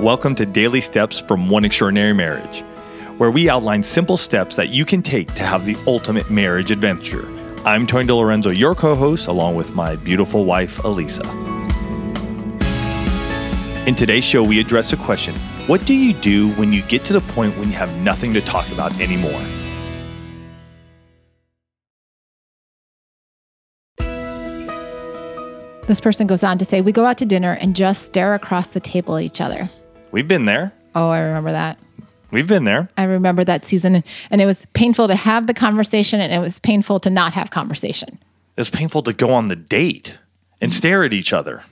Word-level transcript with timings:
Welcome 0.00 0.34
to 0.36 0.46
Daily 0.46 0.80
Steps 0.80 1.20
from 1.20 1.50
One 1.50 1.62
Extraordinary 1.62 2.14
Marriage, 2.14 2.60
where 3.18 3.30
we 3.30 3.50
outline 3.50 3.82
simple 3.82 4.16
steps 4.16 4.56
that 4.56 4.70
you 4.70 4.86
can 4.86 5.02
take 5.02 5.34
to 5.34 5.42
have 5.42 5.66
the 5.66 5.76
ultimate 5.86 6.30
marriage 6.30 6.70
adventure. 6.70 7.28
I'm 7.66 7.86
Tony 7.86 8.08
DiLorenzo, 8.08 8.56
your 8.56 8.74
co 8.74 8.94
host, 8.94 9.26
along 9.26 9.56
with 9.56 9.74
my 9.74 9.96
beautiful 9.96 10.46
wife, 10.46 10.78
Alisa. 10.78 11.26
In 13.86 13.94
today's 13.94 14.24
show, 14.24 14.42
we 14.42 14.58
address 14.58 14.94
a 14.94 14.96
question 14.96 15.34
What 15.66 15.84
do 15.84 15.92
you 15.92 16.14
do 16.14 16.48
when 16.52 16.72
you 16.72 16.80
get 16.84 17.04
to 17.04 17.12
the 17.12 17.20
point 17.20 17.58
when 17.58 17.68
you 17.68 17.74
have 17.74 17.94
nothing 18.00 18.32
to 18.32 18.40
talk 18.40 18.66
about 18.72 18.98
anymore? 19.02 19.42
This 25.86 26.00
person 26.00 26.26
goes 26.26 26.42
on 26.42 26.56
to 26.56 26.64
say, 26.64 26.80
We 26.80 26.90
go 26.90 27.04
out 27.04 27.18
to 27.18 27.26
dinner 27.26 27.52
and 27.60 27.76
just 27.76 28.06
stare 28.06 28.34
across 28.34 28.68
the 28.68 28.80
table 28.80 29.18
at 29.18 29.24
each 29.24 29.42
other. 29.42 29.68
We've 30.12 30.28
been 30.28 30.44
there. 30.44 30.72
Oh, 30.94 31.08
I 31.10 31.18
remember 31.20 31.52
that. 31.52 31.78
We've 32.30 32.46
been 32.46 32.64
there. 32.64 32.88
I 32.96 33.04
remember 33.04 33.44
that 33.44 33.66
season. 33.66 34.04
And 34.30 34.40
it 34.40 34.46
was 34.46 34.66
painful 34.72 35.08
to 35.08 35.14
have 35.16 35.46
the 35.46 35.54
conversation 35.54 36.20
and 36.20 36.32
it 36.32 36.38
was 36.38 36.58
painful 36.60 37.00
to 37.00 37.10
not 37.10 37.32
have 37.32 37.50
conversation. 37.50 38.18
It 38.56 38.60
was 38.60 38.70
painful 38.70 39.02
to 39.04 39.12
go 39.12 39.30
on 39.32 39.48
the 39.48 39.56
date 39.56 40.18
and 40.60 40.72
stare 40.72 41.04
at 41.04 41.12
each 41.12 41.32
other. 41.32 41.62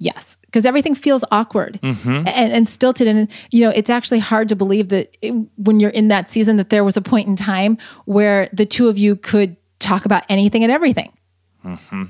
Yes, 0.00 0.36
because 0.42 0.64
everything 0.64 0.94
feels 0.94 1.24
awkward, 1.32 1.80
Mm-hmm. 1.82 2.08
and, 2.28 2.28
and 2.52 2.68
stilted, 2.68 3.08
and 3.08 3.28
you 3.50 3.64
know 3.64 3.70
it's 3.70 3.90
actually 3.90 4.20
hard 4.20 4.48
to 4.48 4.54
believe 4.54 4.90
that 4.90 5.16
it, 5.20 5.32
when 5.56 5.80
you're 5.80 5.90
in 5.90 6.06
that 6.06 6.30
season 6.30 6.56
that 6.56 6.70
there 6.70 6.84
was 6.84 6.96
a 6.96 7.02
point 7.02 7.26
in 7.26 7.34
time 7.34 7.76
where 8.04 8.48
the 8.52 8.64
two 8.64 8.86
of 8.88 8.96
you 8.96 9.16
could 9.16 9.56
talk 9.80 10.04
about 10.04 10.22
anything 10.28 10.62
and 10.62 10.70
everything. 10.70 11.12
Mm-hmm. 11.64 12.04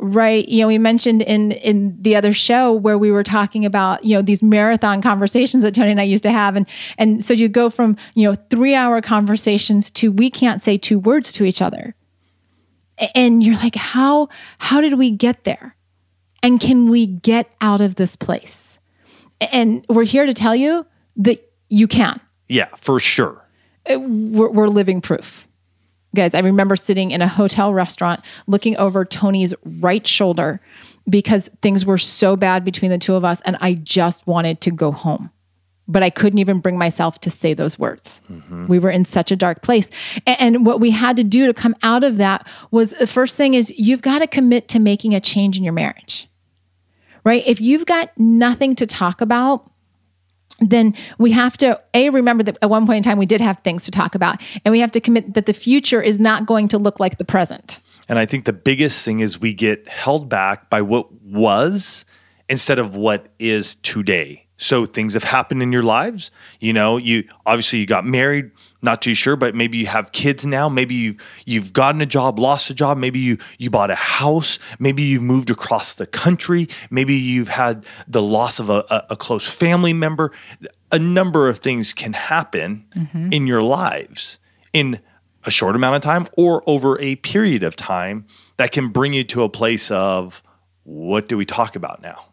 Right, 0.00 0.48
you 0.48 0.60
know, 0.60 0.68
we 0.68 0.78
mentioned 0.78 1.22
in 1.22 1.50
in 1.50 2.00
the 2.00 2.14
other 2.14 2.32
show 2.32 2.72
where 2.72 2.96
we 2.96 3.10
were 3.10 3.24
talking 3.24 3.64
about 3.64 4.04
you 4.04 4.14
know 4.14 4.22
these 4.22 4.42
marathon 4.44 5.02
conversations 5.02 5.64
that 5.64 5.74
Tony 5.74 5.90
and 5.90 6.00
I 6.00 6.04
used 6.04 6.22
to 6.22 6.30
have, 6.30 6.54
and 6.54 6.68
and 6.98 7.24
so 7.24 7.34
you 7.34 7.48
go 7.48 7.68
from 7.68 7.96
you 8.14 8.28
know 8.28 8.36
three 8.48 8.76
hour 8.76 9.00
conversations 9.00 9.90
to 9.92 10.12
we 10.12 10.30
can't 10.30 10.62
say 10.62 10.78
two 10.78 11.00
words 11.00 11.32
to 11.32 11.44
each 11.44 11.60
other, 11.60 11.96
and 13.16 13.42
you're 13.42 13.56
like, 13.56 13.74
how 13.74 14.28
how 14.58 14.80
did 14.80 14.94
we 14.94 15.10
get 15.10 15.42
there? 15.42 15.74
And 16.44 16.60
can 16.60 16.88
we 16.88 17.06
get 17.06 17.52
out 17.60 17.80
of 17.80 17.96
this 17.96 18.14
place? 18.14 18.78
And 19.52 19.84
we're 19.88 20.04
here 20.04 20.26
to 20.26 20.34
tell 20.34 20.54
you 20.54 20.86
that 21.16 21.52
you 21.68 21.88
can. 21.88 22.20
Yeah, 22.48 22.68
for 22.76 23.00
sure. 23.00 23.44
Uh, 23.90 23.98
We're, 23.98 24.50
we're 24.50 24.68
living 24.68 25.00
proof. 25.00 25.47
Guys, 26.14 26.34
I 26.34 26.40
remember 26.40 26.76
sitting 26.76 27.10
in 27.10 27.22
a 27.22 27.28
hotel 27.28 27.74
restaurant 27.74 28.20
looking 28.46 28.76
over 28.76 29.04
Tony's 29.04 29.54
right 29.64 30.06
shoulder 30.06 30.60
because 31.08 31.50
things 31.62 31.84
were 31.84 31.98
so 31.98 32.36
bad 32.36 32.64
between 32.64 32.90
the 32.90 32.98
two 32.98 33.14
of 33.14 33.24
us, 33.24 33.40
and 33.42 33.56
I 33.60 33.74
just 33.74 34.26
wanted 34.26 34.60
to 34.62 34.70
go 34.70 34.90
home. 34.92 35.30
But 35.90 36.02
I 36.02 36.10
couldn't 36.10 36.38
even 36.38 36.60
bring 36.60 36.76
myself 36.76 37.18
to 37.20 37.30
say 37.30 37.54
those 37.54 37.78
words. 37.78 38.20
Mm-hmm. 38.30 38.66
We 38.66 38.78
were 38.78 38.90
in 38.90 39.06
such 39.06 39.30
a 39.30 39.36
dark 39.36 39.62
place. 39.62 39.88
And, 40.26 40.66
what 40.66 40.80
we 40.80 40.90
had 40.90 41.16
to 41.16 41.24
do 41.24 41.46
to 41.46 41.54
come 41.54 41.74
out 41.82 42.04
of 42.04 42.18
that 42.18 42.46
was 42.70 42.90
the 42.90 43.06
first 43.06 43.36
thing 43.36 43.54
is 43.54 43.72
you've 43.78 44.02
got 44.02 44.18
to 44.18 44.26
commit 44.26 44.68
to 44.68 44.78
making 44.78 45.14
a 45.14 45.20
change 45.20 45.56
in 45.56 45.64
your 45.64 45.72
marriage 45.72 46.28
right? 47.28 47.42
If 47.46 47.60
you've 47.60 47.84
got 47.84 48.10
nothing 48.16 48.74
to 48.76 48.86
talk 48.86 49.20
about, 49.20 49.70
then 50.60 50.94
we 51.18 51.30
have 51.30 51.56
to 51.58 51.80
a 51.94 52.10
remember 52.10 52.42
that 52.42 52.58
at 52.62 52.70
one 52.70 52.86
point 52.86 52.98
in 52.98 53.02
time 53.02 53.18
we 53.18 53.26
did 53.26 53.40
have 53.40 53.58
things 53.60 53.84
to 53.84 53.90
talk 53.90 54.14
about 54.14 54.40
and 54.64 54.72
we 54.72 54.80
have 54.80 54.92
to 54.92 55.00
commit 55.00 55.34
that 55.34 55.46
the 55.46 55.52
future 55.52 56.02
is 56.02 56.18
not 56.18 56.46
going 56.46 56.68
to 56.68 56.78
look 56.78 56.98
like 57.00 57.18
the 57.18 57.24
present 57.24 57.80
And 58.08 58.18
I 58.18 58.26
think 58.26 58.44
the 58.44 58.52
biggest 58.52 59.04
thing 59.04 59.20
is 59.20 59.40
we 59.40 59.52
get 59.52 59.86
held 59.88 60.28
back 60.28 60.70
by 60.70 60.82
what 60.82 61.12
was 61.22 62.04
instead 62.48 62.78
of 62.78 62.94
what 62.94 63.28
is 63.38 63.74
today. 63.76 64.46
So 64.56 64.86
things 64.86 65.14
have 65.14 65.24
happened 65.24 65.62
in 65.62 65.70
your 65.70 65.82
lives. 65.82 66.30
You 66.58 66.72
know, 66.72 66.96
you 66.96 67.24
obviously 67.46 67.78
you 67.78 67.86
got 67.86 68.04
married, 68.04 68.50
not 68.80 69.02
too 69.02 69.14
sure, 69.14 69.36
but 69.36 69.54
maybe 69.54 69.78
you 69.78 69.86
have 69.86 70.12
kids 70.12 70.46
now. 70.46 70.68
Maybe 70.68 70.94
you 70.94 71.16
you've 71.46 71.72
gotten 71.72 72.00
a 72.00 72.06
job, 72.06 72.38
lost 72.38 72.70
a 72.70 72.74
job. 72.74 72.98
Maybe 72.98 73.18
you 73.18 73.38
you 73.58 73.70
bought 73.70 73.90
a 73.90 73.96
house. 73.96 74.58
Maybe 74.78 75.02
you've 75.02 75.22
moved 75.22 75.50
across 75.50 75.94
the 75.94 76.06
country. 76.06 76.68
Maybe 76.90 77.14
you've 77.14 77.48
had 77.48 77.84
the 78.06 78.22
loss 78.22 78.60
of 78.60 78.70
a, 78.70 78.84
a, 78.90 79.06
a 79.10 79.16
close 79.16 79.48
family 79.48 79.92
member. 79.92 80.32
A 80.92 80.98
number 80.98 81.48
of 81.48 81.58
things 81.58 81.92
can 81.92 82.12
happen 82.12 82.86
mm-hmm. 82.96 83.32
in 83.32 83.46
your 83.46 83.62
lives 83.62 84.38
in 84.72 85.00
a 85.44 85.50
short 85.50 85.74
amount 85.74 85.96
of 85.96 86.02
time 86.02 86.28
or 86.36 86.62
over 86.66 87.00
a 87.00 87.16
period 87.16 87.62
of 87.62 87.76
time 87.76 88.26
that 88.56 88.72
can 88.72 88.88
bring 88.88 89.12
you 89.12 89.24
to 89.24 89.42
a 89.42 89.48
place 89.48 89.90
of 89.90 90.42
what 90.84 91.28
do 91.28 91.36
we 91.36 91.44
talk 91.44 91.76
about 91.76 92.00
now? 92.00 92.24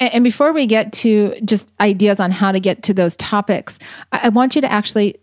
and, 0.00 0.14
and 0.14 0.24
before 0.24 0.52
we 0.52 0.66
get 0.66 0.92
to 0.92 1.34
just 1.44 1.70
ideas 1.80 2.18
on 2.18 2.30
how 2.30 2.52
to 2.52 2.60
get 2.60 2.82
to 2.82 2.94
those 2.94 3.16
topics 3.16 3.78
I 4.10 4.28
want 4.30 4.54
you 4.54 4.60
to 4.60 4.70
actually 4.70 5.16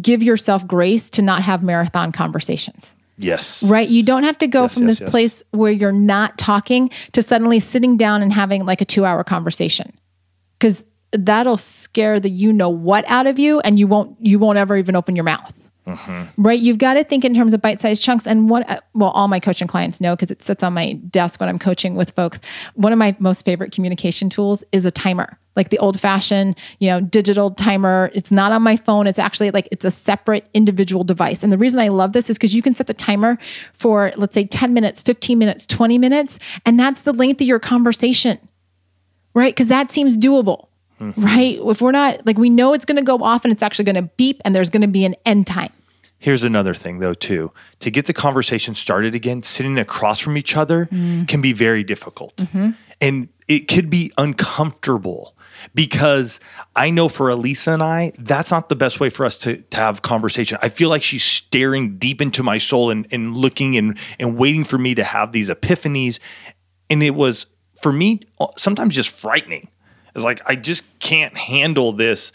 give 0.00 0.22
yourself 0.22 0.66
grace 0.66 1.10
to 1.10 1.22
not 1.22 1.42
have 1.42 1.62
marathon 1.62 2.12
conversations. 2.12 2.94
Yes. 3.18 3.62
right? 3.62 3.88
You 3.88 4.02
don't 4.02 4.24
have 4.24 4.36
to 4.38 4.46
go 4.46 4.62
Yes, 4.62 4.74
from 4.74 4.82
yes, 4.82 4.90
this 4.90 5.00
yes. 5.00 5.10
place 5.10 5.42
where 5.52 5.72
you're 5.72 5.90
not 5.92 6.36
talking 6.36 6.90
to 7.12 7.22
suddenly 7.22 7.60
sitting 7.60 7.96
down 7.96 8.20
and 8.22 8.30
having 8.32 8.66
like 8.66 8.80
a 8.82 8.84
two 8.84 9.06
hour 9.06 9.24
conversation. 9.24 9.92
Because 10.58 10.84
that'll 11.12 11.56
scare 11.56 12.20
the 12.20 12.28
you 12.28 12.52
know 12.52 12.68
what 12.68 13.04
out 13.08 13.26
of 13.26 13.38
you 13.38 13.60
and 13.60 13.78
you 13.78 13.86
won't 13.86 14.16
you 14.20 14.38
won't 14.38 14.58
ever 14.58 14.76
even 14.76 14.96
open 14.96 15.16
your 15.16 15.24
mouth. 15.24 15.52
Right? 16.36 16.58
You've 16.60 16.78
got 16.78 16.94
to 16.94 17.04
think 17.04 17.24
in 17.24 17.32
terms 17.32 17.54
of 17.54 17.62
bite-sized 17.62 18.02
chunks 18.02 18.26
and 18.26 18.50
what 18.50 18.68
uh, 18.68 18.80
well 18.92 19.10
all 19.10 19.28
my 19.28 19.38
coaching 19.40 19.68
clients 19.68 20.00
know 20.00 20.16
because 20.16 20.30
it 20.32 20.42
sits 20.42 20.62
on 20.64 20.72
my 20.74 20.94
desk 20.94 21.38
when 21.38 21.48
i'm 21.48 21.60
coaching 21.60 21.94
with 21.94 22.10
folks. 22.10 22.40
One 22.74 22.92
of 22.92 22.98
my 22.98 23.14
most 23.20 23.44
favorite 23.44 23.72
communication 23.72 24.28
tools 24.28 24.64
is 24.72 24.84
a 24.84 24.90
timer 24.90 25.38
like 25.56 25.70
the 25.70 25.78
old 25.78 26.00
fashioned 26.00 26.56
you 26.78 26.88
know 26.88 27.00
digital 27.00 27.50
timer 27.50 28.10
it's 28.14 28.30
not 28.30 28.52
on 28.52 28.62
my 28.62 28.76
phone 28.76 29.06
it's 29.06 29.18
actually 29.18 29.50
like 29.50 29.68
it's 29.72 29.84
a 29.84 29.90
separate 29.90 30.48
individual 30.54 31.02
device 31.02 31.42
and 31.42 31.52
the 31.52 31.58
reason 31.58 31.80
i 31.80 31.88
love 31.88 32.12
this 32.12 32.30
is 32.30 32.36
because 32.38 32.54
you 32.54 32.62
can 32.62 32.74
set 32.74 32.86
the 32.86 32.94
timer 32.94 33.38
for 33.72 34.12
let's 34.16 34.34
say 34.34 34.44
10 34.44 34.72
minutes 34.72 35.02
15 35.02 35.38
minutes 35.38 35.66
20 35.66 35.98
minutes 35.98 36.38
and 36.64 36.78
that's 36.78 37.02
the 37.02 37.12
length 37.12 37.40
of 37.40 37.46
your 37.46 37.58
conversation 37.58 38.38
right? 39.36 39.54
Because 39.54 39.68
that 39.68 39.92
seems 39.92 40.16
doable, 40.16 40.66
hmm. 40.98 41.12
right? 41.16 41.60
If 41.62 41.80
we're 41.80 41.92
not 41.92 42.26
like 42.26 42.38
we 42.38 42.50
know 42.50 42.72
it's 42.72 42.86
going 42.86 42.96
to 42.96 43.02
go 43.02 43.22
off 43.22 43.44
and 43.44 43.52
it's 43.52 43.62
actually 43.62 43.84
going 43.84 43.96
to 43.96 44.10
beep 44.16 44.40
and 44.44 44.56
there's 44.56 44.70
going 44.70 44.80
to 44.80 44.88
be 44.88 45.04
an 45.04 45.14
end 45.24 45.46
time. 45.46 45.72
Here's 46.18 46.44
another 46.44 46.74
thing 46.74 46.98
though 46.98 47.14
too. 47.14 47.52
To 47.80 47.90
get 47.90 48.06
the 48.06 48.14
conversation 48.14 48.74
started 48.74 49.14
again, 49.14 49.42
sitting 49.42 49.78
across 49.78 50.18
from 50.18 50.36
each 50.36 50.56
other 50.56 50.86
mm-hmm. 50.86 51.24
can 51.24 51.40
be 51.40 51.52
very 51.52 51.84
difficult. 51.84 52.36
Mm-hmm. 52.36 52.70
And 53.00 53.28
it 53.48 53.68
could 53.68 53.90
be 53.90 54.12
uncomfortable 54.16 55.36
because 55.74 56.40
I 56.74 56.90
know 56.90 57.08
for 57.08 57.28
Alisa 57.28 57.74
and 57.74 57.82
I, 57.82 58.12
that's 58.18 58.50
not 58.50 58.68
the 58.68 58.76
best 58.76 59.00
way 59.00 59.10
for 59.10 59.24
us 59.24 59.38
to, 59.40 59.58
to 59.58 59.76
have 59.76 60.02
conversation. 60.02 60.58
I 60.62 60.68
feel 60.68 60.88
like 60.88 61.02
she's 61.02 61.24
staring 61.24 61.98
deep 61.98 62.20
into 62.20 62.42
my 62.42 62.58
soul 62.58 62.90
and, 62.90 63.06
and 63.10 63.36
looking 63.36 63.76
and, 63.76 63.98
and 64.18 64.36
waiting 64.36 64.64
for 64.64 64.78
me 64.78 64.94
to 64.94 65.04
have 65.04 65.32
these 65.32 65.48
epiphanies. 65.48 66.18
And 66.88 67.02
it 67.02 67.14
was 67.14 67.46
for 67.80 67.92
me 67.92 68.20
sometimes 68.56 68.94
just 68.94 69.10
frightening. 69.10 69.68
It's 70.14 70.24
like 70.24 70.40
I 70.46 70.56
just 70.56 70.84
can't 70.98 71.36
handle 71.36 71.92
this. 71.92 72.32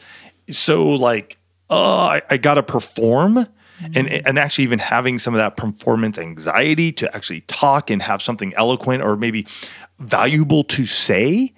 So 0.51 0.89
like, 0.89 1.37
oh, 1.69 1.95
I, 1.97 2.21
I 2.29 2.37
gotta 2.37 2.63
perform. 2.63 3.47
And, 3.83 4.07
mm. 4.07 4.21
and 4.25 4.37
actually 4.37 4.63
even 4.63 4.79
having 4.79 5.19
some 5.19 5.33
of 5.33 5.39
that 5.39 5.57
performance 5.57 6.17
anxiety 6.17 6.91
to 6.93 7.15
actually 7.15 7.41
talk 7.41 7.89
and 7.89 8.01
have 8.01 8.21
something 8.21 8.53
eloquent 8.55 9.03
or 9.03 9.15
maybe 9.15 9.47
valuable 9.99 10.63
to 10.65 10.85
say. 10.85 11.53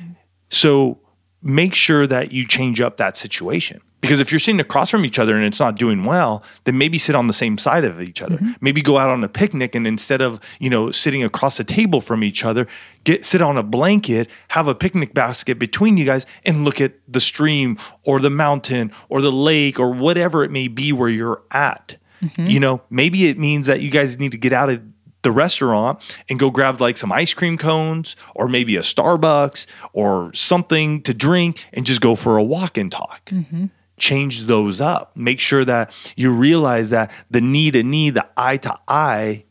Mm-hmm. 0.00 0.12
So 0.50 1.00
make 1.42 1.74
sure 1.74 2.06
that 2.06 2.32
you 2.32 2.46
change 2.46 2.80
up 2.80 2.96
that 2.96 3.16
situation. 3.16 3.80
Because 4.00 4.20
if 4.20 4.30
you're 4.30 4.38
sitting 4.38 4.60
across 4.60 4.90
from 4.90 5.04
each 5.04 5.18
other 5.18 5.34
and 5.34 5.44
it's 5.44 5.58
not 5.58 5.76
doing 5.76 6.04
well, 6.04 6.44
then 6.64 6.78
maybe 6.78 6.98
sit 6.98 7.14
on 7.14 7.26
the 7.26 7.32
same 7.32 7.58
side 7.58 7.84
of 7.84 8.00
each 8.00 8.22
other. 8.22 8.36
Mm-hmm. 8.36 8.52
Maybe 8.60 8.82
go 8.82 8.98
out 8.98 9.10
on 9.10 9.24
a 9.24 9.28
picnic 9.28 9.74
and 9.74 9.86
instead 9.86 10.20
of, 10.20 10.38
you 10.60 10.70
know, 10.70 10.90
sitting 10.90 11.24
across 11.24 11.56
the 11.56 11.64
table 11.64 12.00
from 12.00 12.22
each 12.22 12.44
other, 12.44 12.68
get 13.04 13.24
sit 13.24 13.42
on 13.42 13.56
a 13.56 13.62
blanket, 13.62 14.28
have 14.48 14.68
a 14.68 14.74
picnic 14.74 15.14
basket 15.14 15.58
between 15.58 15.96
you 15.96 16.04
guys 16.04 16.26
and 16.44 16.64
look 16.64 16.80
at 16.80 16.92
the 17.08 17.20
stream 17.20 17.78
or 18.04 18.20
the 18.20 18.30
mountain 18.30 18.92
or 19.08 19.20
the 19.20 19.32
lake 19.32 19.80
or 19.80 19.90
whatever 19.90 20.44
it 20.44 20.50
may 20.50 20.68
be 20.68 20.92
where 20.92 21.08
you're 21.08 21.42
at. 21.50 21.96
Mm-hmm. 22.22 22.46
You 22.46 22.60
know, 22.60 22.82
maybe 22.90 23.26
it 23.26 23.38
means 23.38 23.66
that 23.66 23.80
you 23.80 23.90
guys 23.90 24.18
need 24.18 24.32
to 24.32 24.38
get 24.38 24.52
out 24.52 24.70
of 24.70 24.82
the 25.22 25.32
restaurant 25.32 25.98
and 26.28 26.38
go 26.38 26.50
grab 26.50 26.80
like 26.80 26.96
some 26.96 27.10
ice 27.10 27.34
cream 27.34 27.58
cones 27.58 28.14
or 28.36 28.46
maybe 28.46 28.76
a 28.76 28.80
Starbucks 28.80 29.66
or 29.92 30.32
something 30.34 31.02
to 31.02 31.12
drink 31.12 31.64
and 31.72 31.84
just 31.84 32.00
go 32.00 32.14
for 32.14 32.36
a 32.36 32.42
walk 32.44 32.78
and 32.78 32.92
talk. 32.92 33.24
Mm-hmm. 33.26 33.66
Change 33.98 34.42
those 34.42 34.80
up. 34.80 35.16
Make 35.16 35.40
sure 35.40 35.64
that 35.64 35.90
you 36.16 36.30
realize 36.30 36.90
that 36.90 37.10
the 37.30 37.40
knee 37.40 37.70
to 37.70 37.82
knee, 37.82 38.10
the 38.10 38.26
eye 38.36 38.58
to 38.58 38.76
eye 38.88 39.44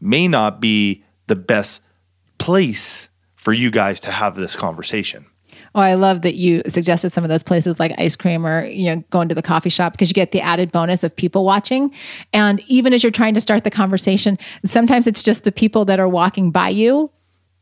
may 0.00 0.28
not 0.28 0.60
be 0.60 1.04
the 1.26 1.36
best 1.36 1.82
place 2.38 3.08
for 3.34 3.52
you 3.52 3.70
guys 3.70 4.00
to 4.00 4.10
have 4.10 4.36
this 4.36 4.56
conversation. 4.56 5.26
Oh, 5.74 5.80
I 5.80 5.94
love 5.94 6.22
that 6.22 6.36
you 6.36 6.62
suggested 6.66 7.10
some 7.10 7.22
of 7.22 7.28
those 7.28 7.42
places 7.42 7.78
like 7.78 7.92
ice 7.98 8.16
cream 8.16 8.46
or 8.46 8.64
you 8.64 8.94
know 8.94 9.04
going 9.10 9.28
to 9.28 9.34
the 9.34 9.42
coffee 9.42 9.68
shop 9.68 9.92
because 9.92 10.08
you 10.08 10.14
get 10.14 10.32
the 10.32 10.40
added 10.40 10.72
bonus 10.72 11.04
of 11.04 11.14
people 11.14 11.44
watching. 11.44 11.92
And 12.32 12.60
even 12.66 12.94
as 12.94 13.02
you're 13.02 13.12
trying 13.12 13.34
to 13.34 13.40
start 13.40 13.62
the 13.62 13.70
conversation, 13.70 14.38
sometimes 14.64 15.06
it's 15.06 15.22
just 15.22 15.44
the 15.44 15.52
people 15.52 15.84
that 15.84 16.00
are 16.00 16.08
walking 16.08 16.50
by 16.50 16.70
you 16.70 17.10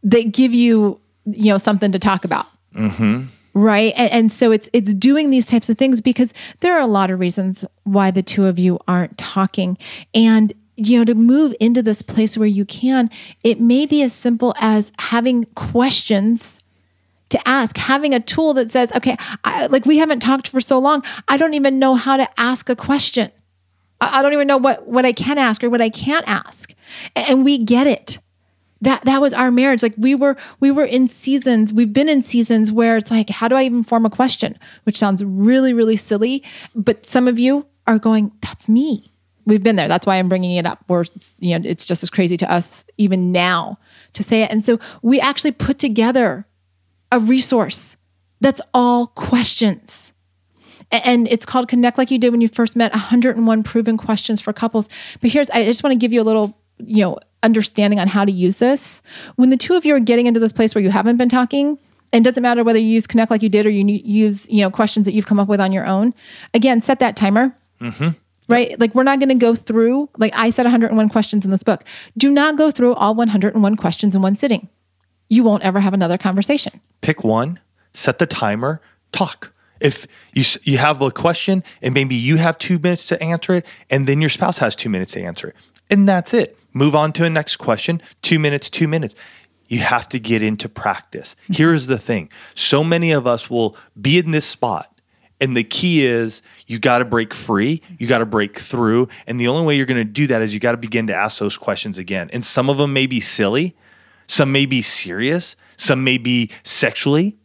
that 0.04 0.32
give 0.32 0.54
you 0.54 1.00
you 1.26 1.50
know 1.50 1.58
something 1.58 1.90
to 1.90 1.98
talk 1.98 2.24
about. 2.24 2.46
Mm-hmm. 2.76 3.24
Right? 3.54 3.94
And, 3.96 4.12
and, 4.12 4.32
so 4.32 4.50
it's 4.50 4.68
it's 4.72 4.92
doing 4.94 5.30
these 5.30 5.46
types 5.46 5.68
of 5.68 5.78
things 5.78 6.00
because 6.00 6.34
there 6.60 6.74
are 6.74 6.80
a 6.80 6.86
lot 6.86 7.10
of 7.10 7.20
reasons 7.20 7.64
why 7.84 8.10
the 8.10 8.22
two 8.22 8.46
of 8.46 8.58
you 8.58 8.78
aren't 8.86 9.16
talking. 9.16 9.78
And 10.12 10.52
you 10.76 10.98
know 10.98 11.04
to 11.04 11.14
move 11.14 11.54
into 11.60 11.82
this 11.82 12.02
place 12.02 12.36
where 12.36 12.48
you 12.48 12.64
can 12.64 13.08
it 13.44 13.60
may 13.60 13.86
be 13.86 14.02
as 14.02 14.12
simple 14.12 14.54
as 14.60 14.90
having 14.98 15.44
questions 15.54 16.58
to 17.28 17.48
ask 17.48 17.76
having 17.76 18.12
a 18.12 18.18
tool 18.18 18.54
that 18.54 18.72
says 18.72 18.90
okay 18.92 19.16
I, 19.44 19.66
like 19.66 19.86
we 19.86 19.98
haven't 19.98 20.18
talked 20.18 20.48
for 20.48 20.60
so 20.60 20.78
long. 20.80 21.04
I 21.28 21.36
don't 21.36 21.54
even 21.54 21.78
know 21.78 21.94
how 21.94 22.16
to 22.16 22.28
ask 22.40 22.68
a 22.68 22.74
question. 22.74 23.30
I, 24.00 24.18
I 24.18 24.22
don't 24.22 24.32
even 24.32 24.48
know 24.48 24.56
what 24.56 24.88
what 24.88 25.04
i 25.04 25.12
can 25.12 25.38
ask 25.38 25.62
or 25.62 25.70
what 25.70 25.80
i 25.80 25.90
can't 25.90 26.26
ask. 26.28 26.74
And, 27.14 27.28
and 27.28 27.44
we 27.44 27.58
get 27.58 27.86
it 27.86 28.18
that 28.84 29.04
that 29.04 29.20
was 29.20 29.34
our 29.34 29.50
marriage. 29.50 29.82
Like 29.82 29.94
we 29.96 30.14
were 30.14 30.36
we 30.60 30.70
were 30.70 30.84
in 30.84 31.08
seasons 31.08 31.72
we've 31.72 31.92
been 31.92 32.08
in 32.08 32.22
seasons 32.22 32.70
where 32.70 32.96
it's 32.96 33.10
like 33.10 33.30
how 33.30 33.48
do 33.48 33.56
i 33.56 33.64
even 33.64 33.82
form 33.82 34.06
a 34.06 34.10
question? 34.10 34.58
Which 34.84 34.98
sounds 34.98 35.24
really 35.24 35.72
really 35.72 35.96
silly 35.96 36.42
but 36.74 37.06
some 37.06 37.28
of 37.28 37.38
you 37.38 37.66
are 37.86 37.98
going 37.98 38.32
that's 38.40 38.68
me. 38.68 39.10
We've 39.46 39.62
been 39.62 39.76
there. 39.76 39.88
That's 39.88 40.06
why 40.06 40.16
i'm 40.16 40.28
bringing 40.28 40.56
it 40.56 40.66
up. 40.66 40.84
We're 40.88 41.04
you 41.40 41.58
know 41.58 41.68
it's 41.68 41.84
just 41.84 42.02
as 42.02 42.10
crazy 42.10 42.36
to 42.38 42.50
us 42.50 42.84
even 42.98 43.32
now 43.32 43.78
to 44.14 44.22
say 44.22 44.42
it. 44.42 44.50
And 44.50 44.64
so 44.64 44.78
we 45.02 45.20
actually 45.20 45.52
put 45.52 45.78
together 45.78 46.46
a 47.10 47.18
resource 47.18 47.96
that's 48.40 48.60
all 48.72 49.06
questions. 49.08 50.12
And 50.90 51.26
it's 51.28 51.46
called 51.46 51.68
connect 51.68 51.98
like 51.98 52.10
you 52.10 52.18
did 52.18 52.30
when 52.30 52.40
you 52.40 52.48
first 52.48 52.76
met 52.76 52.92
101 52.92 53.62
proven 53.62 53.96
questions 53.96 54.40
for 54.40 54.52
couples. 54.52 54.88
But 55.20 55.30
here's 55.30 55.50
i 55.50 55.64
just 55.64 55.82
want 55.82 55.92
to 55.92 55.98
give 55.98 56.12
you 56.12 56.20
a 56.20 56.24
little 56.24 56.56
you 56.78 57.04
know 57.04 57.18
understanding 57.44 58.00
on 58.00 58.08
how 58.08 58.24
to 58.24 58.32
use 58.32 58.56
this. 58.56 59.02
When 59.36 59.50
the 59.50 59.56
two 59.56 59.74
of 59.74 59.84
you 59.84 59.94
are 59.94 60.00
getting 60.00 60.26
into 60.26 60.40
this 60.40 60.52
place 60.52 60.74
where 60.74 60.82
you 60.82 60.90
haven't 60.90 61.18
been 61.18 61.28
talking, 61.28 61.78
and 62.12 62.24
it 62.24 62.30
doesn't 62.30 62.42
matter 62.42 62.64
whether 62.64 62.78
you 62.78 62.86
use 62.86 63.06
Connect 63.06 63.30
like 63.30 63.42
you 63.42 63.48
did 63.48 63.66
or 63.66 63.70
you 63.70 63.84
use 63.86 64.48
you 64.48 64.62
know 64.62 64.70
questions 64.70 65.06
that 65.06 65.14
you've 65.14 65.26
come 65.26 65.38
up 65.38 65.48
with 65.48 65.60
on 65.60 65.72
your 65.72 65.86
own. 65.86 66.14
Again, 66.54 66.80
set 66.80 66.98
that 67.00 67.16
timer. 67.16 67.56
Mm-hmm. 67.80 68.10
Right? 68.46 68.78
Like 68.78 68.94
we're 68.94 69.04
not 69.04 69.20
going 69.20 69.30
to 69.30 69.34
go 69.34 69.54
through. 69.54 70.10
Like 70.18 70.32
I 70.36 70.50
said, 70.50 70.64
101 70.64 71.08
questions 71.08 71.44
in 71.44 71.50
this 71.50 71.62
book. 71.62 71.82
Do 72.16 72.30
not 72.30 72.56
go 72.56 72.70
through 72.70 72.94
all 72.94 73.14
101 73.14 73.76
questions 73.76 74.14
in 74.14 74.20
one 74.20 74.36
sitting. 74.36 74.68
You 75.30 75.42
won't 75.42 75.62
ever 75.62 75.80
have 75.80 75.94
another 75.94 76.18
conversation. 76.18 76.80
Pick 77.00 77.24
one, 77.24 77.58
set 77.94 78.18
the 78.18 78.26
timer, 78.26 78.80
talk. 79.12 79.52
If 79.80 80.06
you 80.32 80.44
you 80.62 80.78
have 80.78 81.02
a 81.02 81.10
question 81.10 81.64
and 81.82 81.94
maybe 81.94 82.14
you 82.14 82.36
have 82.36 82.58
two 82.58 82.78
minutes 82.78 83.06
to 83.08 83.22
answer 83.22 83.56
it, 83.56 83.66
and 83.90 84.06
then 84.06 84.20
your 84.20 84.30
spouse 84.30 84.58
has 84.58 84.76
two 84.76 84.88
minutes 84.88 85.12
to 85.12 85.22
answer 85.22 85.48
it, 85.48 85.56
and 85.90 86.08
that's 86.08 86.32
it. 86.32 86.56
Move 86.74 86.94
on 86.94 87.12
to 87.14 87.24
a 87.24 87.30
next 87.30 87.56
question. 87.56 88.02
Two 88.20 88.38
minutes, 88.38 88.68
two 88.68 88.88
minutes. 88.88 89.14
You 89.68 89.78
have 89.78 90.08
to 90.10 90.20
get 90.20 90.42
into 90.42 90.68
practice. 90.68 91.36
Mm-hmm. 91.44 91.52
Here's 91.54 91.86
the 91.86 91.98
thing 91.98 92.28
so 92.54 92.84
many 92.84 93.12
of 93.12 93.26
us 93.26 93.48
will 93.48 93.76
be 93.98 94.18
in 94.18 94.32
this 94.32 94.44
spot. 94.44 94.90
And 95.40 95.56
the 95.56 95.64
key 95.64 96.06
is 96.06 96.42
you 96.66 96.78
got 96.78 96.98
to 96.98 97.04
break 97.04 97.34
free, 97.34 97.82
you 97.98 98.06
got 98.06 98.18
to 98.18 98.26
break 98.26 98.58
through. 98.58 99.08
And 99.26 99.38
the 99.38 99.48
only 99.48 99.64
way 99.64 99.76
you're 99.76 99.86
going 99.86 99.98
to 99.98 100.04
do 100.04 100.26
that 100.28 100.42
is 100.42 100.54
you 100.54 100.60
got 100.60 100.72
to 100.72 100.78
begin 100.78 101.06
to 101.08 101.14
ask 101.14 101.38
those 101.38 101.56
questions 101.56 101.98
again. 101.98 102.30
And 102.32 102.44
some 102.44 102.70
of 102.70 102.78
them 102.78 102.92
may 102.92 103.06
be 103.06 103.20
silly, 103.20 103.76
some 104.26 104.52
may 104.52 104.64
be 104.64 104.80
serious, 104.80 105.56
some 105.76 106.04
may 106.04 106.18
be 106.18 106.50
sexually, 106.62 107.36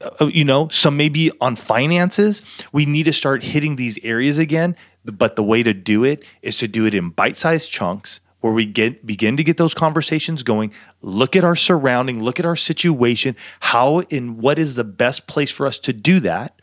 uh, 0.00 0.26
you 0.26 0.44
know, 0.44 0.68
some 0.68 0.96
may 0.96 1.08
be 1.08 1.30
on 1.40 1.56
finances. 1.56 2.42
We 2.72 2.86
need 2.86 3.04
to 3.04 3.12
start 3.12 3.42
hitting 3.44 3.76
these 3.76 3.98
areas 4.02 4.38
again. 4.38 4.76
But 5.04 5.36
the 5.36 5.42
way 5.44 5.62
to 5.62 5.72
do 5.72 6.02
it 6.04 6.24
is 6.42 6.56
to 6.56 6.68
do 6.68 6.86
it 6.86 6.94
in 6.94 7.10
bite 7.10 7.36
sized 7.36 7.70
chunks 7.70 8.20
where 8.40 8.52
we 8.52 8.66
get 8.66 9.04
begin 9.06 9.36
to 9.36 9.44
get 9.44 9.56
those 9.56 9.74
conversations 9.74 10.42
going 10.42 10.72
look 11.02 11.34
at 11.34 11.44
our 11.44 11.56
surrounding 11.56 12.22
look 12.22 12.38
at 12.38 12.46
our 12.46 12.56
situation 12.56 13.34
how 13.60 14.02
and 14.10 14.38
what 14.38 14.58
is 14.58 14.74
the 14.74 14.84
best 14.84 15.26
place 15.26 15.50
for 15.50 15.66
us 15.66 15.78
to 15.78 15.92
do 15.92 16.20
that 16.20 16.60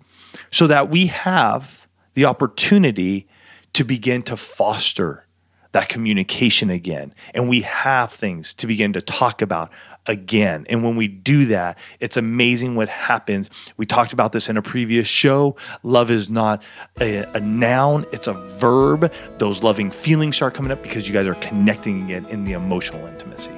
so 0.51 0.67
that 0.67 0.89
we 0.89 1.07
have 1.07 1.87
the 2.13 2.25
opportunity 2.25 3.27
to 3.73 3.83
begin 3.83 4.21
to 4.23 4.37
foster 4.37 5.25
that 5.71 5.89
communication 5.89 6.69
again. 6.69 7.13
And 7.33 7.49
we 7.49 7.61
have 7.61 8.13
things 8.13 8.53
to 8.55 8.67
begin 8.67 8.93
to 8.93 9.01
talk 9.01 9.41
about 9.41 9.71
again. 10.07 10.65
And 10.69 10.83
when 10.83 10.95
we 10.95 11.07
do 11.07 11.45
that, 11.45 11.77
it's 11.99 12.17
amazing 12.17 12.75
what 12.75 12.89
happens. 12.89 13.49
We 13.77 13.85
talked 13.85 14.13
about 14.13 14.31
this 14.31 14.49
in 14.49 14.57
a 14.57 14.61
previous 14.61 15.07
show. 15.07 15.55
Love 15.83 16.11
is 16.11 16.29
not 16.29 16.63
a, 16.99 17.23
a, 17.33 17.39
noun, 17.39 18.05
it's 18.11 18.27
a 18.27 18.33
verb. 18.33 19.11
Those 19.37 19.63
loving 19.63 19.91
feelings 19.91 20.35
start 20.35 20.53
coming 20.53 20.71
up 20.71 20.83
because 20.83 21.07
you 21.07 21.13
guys 21.13 21.27
are 21.27 21.35
connecting 21.35 22.03
again 22.03 22.25
in 22.27 22.45
the 22.45 22.53
emotional 22.53 23.05
intimacy. 23.07 23.51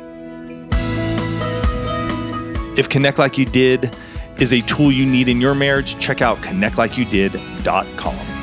If 2.77 2.89
Connect 2.89 3.17
Like 3.17 3.37
You 3.37 3.45
Did 3.45 3.95
is 4.37 4.51
a 4.51 4.61
tool 4.61 4.91
you 4.91 5.05
need 5.05 5.29
in 5.29 5.39
your 5.39 5.55
marriage, 5.55 5.97
check 5.99 6.21
out 6.21 6.37
connectlikeyouDid.com. 6.39 8.34